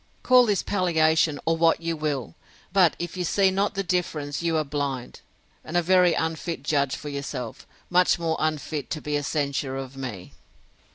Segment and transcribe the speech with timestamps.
[0.23, 2.33] —Call this palliation, or what you will;
[2.73, 5.19] but if you see not the difference, you are blind;
[5.63, 9.95] and a very unfit judge for yourself, much more unfit to be a censurer of
[9.95, 10.33] me.